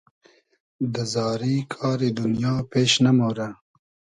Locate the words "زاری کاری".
1.13-2.09